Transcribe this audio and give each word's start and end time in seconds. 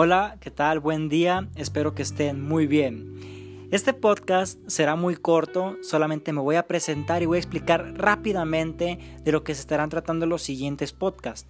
Hola, 0.00 0.36
¿qué 0.38 0.52
tal? 0.52 0.78
Buen 0.78 1.08
día, 1.08 1.48
espero 1.56 1.92
que 1.92 2.02
estén 2.02 2.40
muy 2.40 2.68
bien. 2.68 3.66
Este 3.72 3.92
podcast 3.92 4.60
será 4.68 4.94
muy 4.94 5.16
corto, 5.16 5.76
solamente 5.82 6.32
me 6.32 6.40
voy 6.40 6.54
a 6.54 6.68
presentar 6.68 7.20
y 7.20 7.26
voy 7.26 7.38
a 7.38 7.40
explicar 7.40 7.94
rápidamente 7.96 9.00
de 9.24 9.32
lo 9.32 9.42
que 9.42 9.56
se 9.56 9.60
estarán 9.60 9.90
tratando 9.90 10.24
los 10.24 10.42
siguientes 10.42 10.92
podcasts. 10.92 11.48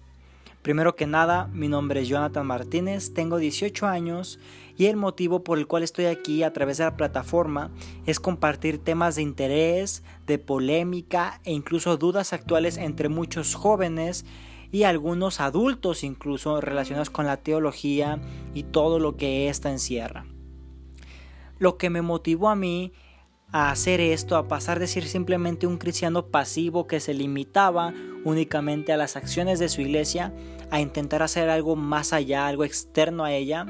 Primero 0.63 0.95
que 0.95 1.05
nada, 1.05 1.45
mi 1.53 1.67
nombre 1.67 2.01
es 2.01 2.07
Jonathan 2.07 2.47
Martínez, 2.47 3.13
tengo 3.13 3.37
18 3.37 3.85
años 3.85 4.39
y 4.75 4.87
el 4.87 4.95
motivo 4.95 5.43
por 5.43 5.59
el 5.59 5.67
cual 5.67 5.83
estoy 5.83 6.05
aquí 6.05 6.41
a 6.41 6.51
través 6.51 6.79
de 6.79 6.85
la 6.85 6.97
plataforma 6.97 7.69
es 8.07 8.19
compartir 8.19 8.83
temas 8.83 9.15
de 9.15 9.21
interés, 9.21 10.01
de 10.25 10.39
polémica 10.39 11.39
e 11.43 11.51
incluso 11.51 11.97
dudas 11.97 12.33
actuales 12.33 12.77
entre 12.77 13.09
muchos 13.09 13.53
jóvenes 13.53 14.25
y 14.71 14.83
algunos 14.83 15.39
adultos 15.39 16.03
incluso 16.03 16.61
relacionados 16.61 17.09
con 17.09 17.25
la 17.25 17.37
teología 17.37 18.19
y 18.53 18.63
todo 18.63 18.99
lo 18.99 19.17
que 19.17 19.49
ésta 19.49 19.71
encierra. 19.71 20.25
Lo 21.57 21.77
que 21.77 21.89
me 21.89 22.01
motivó 22.01 22.49
a 22.49 22.55
mí 22.55 22.93
a 23.51 23.71
hacer 23.71 23.99
esto, 23.99 24.37
a 24.37 24.47
pasar 24.47 24.79
de 24.79 24.87
ser 24.87 25.05
simplemente 25.05 25.65
un 25.65 25.77
cristiano 25.77 26.27
pasivo 26.27 26.85
que 26.85 26.99
se 26.99 27.13
limitaba 27.13 27.93
únicamente 28.23 28.93
a 28.93 28.97
las 28.97 29.15
acciones 29.15 29.57
de 29.57 29.69
su 29.69 29.81
iglesia, 29.81 30.33
a 30.69 30.79
intentar 30.79 31.23
hacer 31.23 31.49
algo 31.49 31.75
más 31.75 32.13
allá, 32.13 32.47
algo 32.47 32.63
externo 32.63 33.23
a 33.23 33.33
ella, 33.33 33.65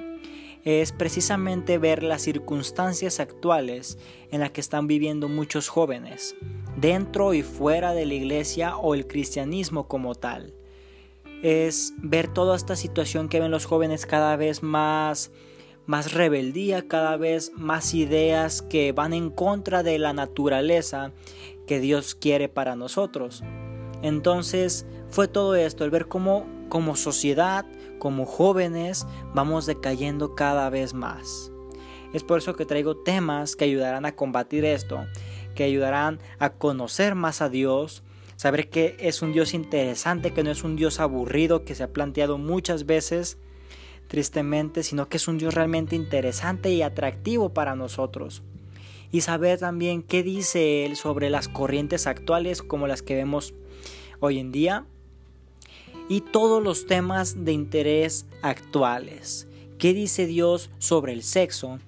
es 0.66 0.92
precisamente 0.92 1.78
ver 1.78 2.04
las 2.04 2.22
circunstancias 2.22 3.22
actuales 3.22 3.98
en 4.32 4.42
las 4.42 4.52
que 4.52 4.60
están 4.60 4.88
viviendo 4.88 5.30
muchos 5.30 5.70
jóvenes, 5.70 6.36
dentro 6.76 7.34
y 7.34 7.44
fuera 7.44 7.94
de 7.94 8.06
la 8.06 8.16
iglesia 8.16 8.76
o 8.76 8.94
el 8.94 9.08
cristianismo 9.08 9.88
como 9.88 10.16
tal 10.16 10.59
es 11.42 11.94
ver 11.98 12.28
toda 12.28 12.56
esta 12.56 12.76
situación 12.76 13.30
que 13.30 13.40
ven 13.40 13.52
los 13.52 13.66
jóvenes 13.66 14.06
cada 14.06 14.36
vez 14.36 14.64
más 14.64 15.32
más 15.86 16.14
rebeldía, 16.14 16.88
cada 16.88 17.18
vez 17.18 17.52
más 17.56 17.96
ideas 17.96 18.62
que 18.62 18.92
van 18.92 19.12
en 19.12 19.32
contra 19.32 19.82
de 19.82 19.98
la 19.98 20.14
naturaleza 20.14 21.14
que 21.66 21.80
Dios 21.80 22.14
quiere 22.14 22.48
para 22.48 22.76
nosotros. 22.76 23.44
Entonces 24.04 24.86
fue 25.10 25.28
todo 25.28 25.56
esto, 25.56 25.86
el 25.86 25.90
ver 25.90 26.08
cómo 26.08 26.46
como 26.70 26.96
sociedad, 26.96 27.66
como 27.98 28.28
jóvenes, 28.28 29.08
vamos 29.34 29.66
decayendo 29.66 30.36
cada 30.36 30.70
vez 30.70 30.94
más. 30.94 31.52
Es 32.14 32.24
por 32.24 32.38
eso 32.38 32.56
que 32.56 32.66
traigo 32.66 32.98
temas 32.98 33.56
que 33.56 33.66
ayudarán 33.66 34.06
a 34.06 34.16
combatir 34.16 34.66
esto, 34.66 35.08
que 35.56 35.64
ayudarán 35.64 36.20
a 36.38 36.52
conocer 36.52 37.16
más 37.16 37.42
a 37.42 37.50
Dios, 37.50 38.04
saber 38.40 38.70
que 38.70 38.96
es 39.02 39.22
un 39.22 39.34
Dios 39.34 39.54
interesante, 39.54 40.32
que 40.32 40.46
no 40.46 40.52
es 40.52 40.64
un 40.64 40.78
Dios 40.78 41.02
aburrido 41.02 41.66
que 41.66 41.76
se 41.76 41.84
ha 41.84 41.92
planteado 41.92 42.38
muchas 42.38 42.86
veces, 42.86 43.38
tristemente, 44.08 44.82
sino 44.84 45.10
que 45.10 45.18
es 45.18 45.28
un 45.28 45.38
Dios 45.38 45.56
realmente 45.56 45.98
interesante 45.98 46.72
y 46.72 46.82
atractivo 46.82 47.50
para 47.50 47.76
nosotros. 47.76 48.42
Y 49.12 49.22
saber 49.22 49.60
también 49.60 50.04
qué 50.04 50.24
dice 50.24 50.86
Él 50.86 50.96
sobre 50.96 51.30
las 51.30 51.50
corrientes 51.50 52.08
actuales 52.08 52.62
como 52.62 52.88
las 52.88 53.02
que 53.02 53.16
vemos 53.16 53.54
hoy 54.22 54.40
en 54.40 54.54
día 54.54 54.86
y 56.08 56.22
todos 56.22 56.64
los 56.64 56.86
temas 56.86 57.44
de 57.44 57.52
interés 57.52 58.26
actuales. 58.42 59.50
¿Qué 59.80 59.94
dice 59.94 60.28
Dios 60.28 60.70
sobre 60.78 61.12
el 61.12 61.24
sexo? 61.24 61.80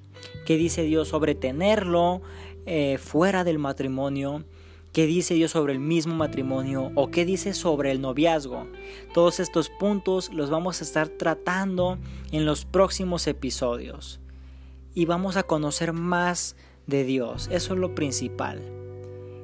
¿Qué 0.46 0.58
dice 0.58 0.84
Dios 0.84 1.08
sobre 1.08 1.34
tenerlo 1.34 2.22
eh, 2.66 2.98
fuera 2.98 3.46
del 3.46 3.58
matrimonio? 3.58 4.44
¿Qué 4.94 5.06
dice 5.06 5.36
Dios 5.36 5.52
sobre 5.52 5.72
el 5.72 5.80
mismo 5.80 6.16
matrimonio? 6.16 6.92
¿O 6.96 7.12
qué 7.12 7.24
dice 7.24 7.54
sobre 7.54 7.92
el 7.92 8.02
noviazgo? 8.02 8.68
Todos 9.14 9.40
estos 9.40 9.70
puntos 9.70 10.34
los 10.34 10.50
vamos 10.50 10.82
a 10.82 10.84
estar 10.84 11.08
tratando 11.08 11.98
en 12.34 12.46
los 12.46 12.66
próximos 12.66 13.26
episodios. 13.28 14.20
Y 14.94 15.06
vamos 15.06 15.38
a 15.38 15.44
conocer 15.44 15.94
más 15.94 16.58
de 16.88 17.06
Dios. 17.06 17.48
Eso 17.54 17.74
es 17.74 17.80
lo 17.80 17.96
principal. 17.96 18.62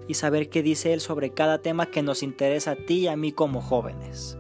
Y 0.09 0.15
saber 0.15 0.49
qué 0.49 0.61
dice 0.61 0.91
Él 0.91 0.99
sobre 0.99 1.29
cada 1.29 1.59
tema 1.59 1.85
que 1.85 2.03
nos 2.03 2.23
interesa 2.23 2.71
a 2.71 2.75
ti 2.75 2.95
y 2.95 3.07
a 3.07 3.15
mí 3.15 3.31
como 3.31 3.61
jóvenes. 3.61 4.37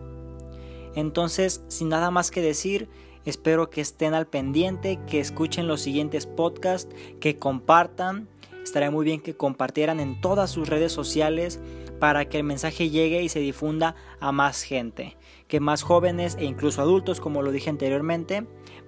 Entonces, 0.93 1.63
sin 1.69 1.87
nada 1.87 2.11
más 2.11 2.31
que 2.31 2.41
decir, 2.41 2.89
espero 3.23 3.69
que 3.69 3.79
estén 3.79 4.13
al 4.13 4.27
pendiente, 4.27 4.99
que 5.07 5.21
escuchen 5.21 5.69
los 5.69 5.79
siguientes 5.79 6.25
podcasts, 6.25 6.93
que 7.21 7.37
compartan 7.37 8.27
Estaría 8.67 8.91
muy 8.91 9.05
bien 9.05 9.21
que 9.21 9.33
compartieran 9.33 10.01
en 10.01 10.19
todas 10.19 10.51
sus 10.51 10.67
redes 10.67 10.91
sociales 10.91 11.61
para 12.01 12.25
que 12.25 12.37
el 12.37 12.43
mensaje 12.43 12.89
llegue 12.89 13.23
y 13.23 13.29
se 13.29 13.39
difunda 13.39 13.95
a 14.19 14.33
más 14.33 14.61
gente, 14.61 15.15
que 15.47 15.61
más 15.61 15.83
jóvenes 15.83 16.35
e 16.37 16.43
incluso 16.43 16.81
adultos, 16.81 17.21
como 17.21 17.41
lo 17.41 17.53
dije 17.53 17.69
anteriormente, 17.69 18.45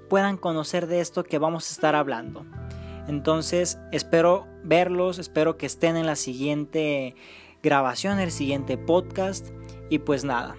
puedan 0.09 0.35
conocer 0.35 0.85
de 0.87 0.99
esto 0.99 1.23
que 1.23 1.39
vamos 1.39 1.69
a 1.69 1.73
estar 1.73 1.95
hablando. 1.95 2.45
Entonces, 3.07 3.79
espero 3.93 4.47
verlos, 4.65 5.17
espero 5.17 5.57
que 5.57 5.65
estén 5.65 5.95
en 5.95 6.05
la 6.05 6.17
siguiente 6.17 7.15
grabación, 7.63 8.19
el 8.19 8.31
siguiente 8.31 8.77
podcast 8.77 9.47
y 9.89 9.99
pues 9.99 10.25
nada. 10.25 10.57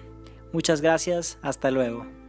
Muchas 0.51 0.81
gracias, 0.81 1.37
hasta 1.43 1.69
luego. 1.69 2.20